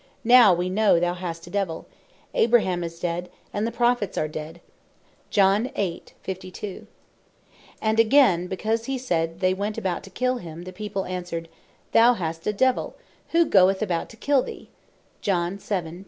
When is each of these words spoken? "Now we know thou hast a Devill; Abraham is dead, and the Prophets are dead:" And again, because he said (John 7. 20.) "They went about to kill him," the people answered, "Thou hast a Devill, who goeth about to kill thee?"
"Now 0.23 0.51
we 0.51 0.67
know 0.67 0.99
thou 0.99 1.13
hast 1.13 1.45
a 1.45 1.51
Devill; 1.51 1.85
Abraham 2.33 2.83
is 2.83 2.99
dead, 2.99 3.29
and 3.53 3.67
the 3.67 3.71
Prophets 3.71 4.17
are 4.17 4.27
dead:" 4.27 4.59
And 5.37 5.69
again, 7.83 8.47
because 8.47 8.85
he 8.85 8.97
said 8.97 9.29
(John 9.29 9.37
7. 9.37 9.39
20.) 9.39 9.39
"They 9.41 9.53
went 9.53 9.77
about 9.77 10.01
to 10.01 10.09
kill 10.09 10.37
him," 10.37 10.63
the 10.63 10.73
people 10.73 11.05
answered, 11.05 11.49
"Thou 11.91 12.13
hast 12.15 12.47
a 12.47 12.51
Devill, 12.53 12.95
who 13.29 13.45
goeth 13.45 13.83
about 13.83 14.09
to 14.09 14.17
kill 14.17 14.41
thee?" 14.41 14.69